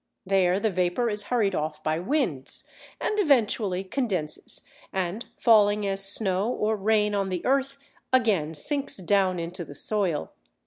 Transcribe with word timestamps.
There 0.25 0.59
the 0.59 0.71
vapour 0.71 1.11
is 1.11 1.25
hurried 1.25 1.53
off 1.53 1.83
by 1.83 1.99
winds, 1.99 2.67
and 2.99 3.19
eventually 3.19 3.83
condenses 3.83 4.63
and, 4.91 5.27
falling 5.37 5.85
as 5.85 6.03
snow 6.03 6.49
or 6.51 6.75
rain 6.75 7.13
on 7.13 7.29
the 7.29 7.45
earth, 7.45 7.77
again 8.11 8.55
sinks 8.55 8.97
down 8.97 9.37
into 9.37 9.63
the 9.63 9.75
soil. 9.75 10.33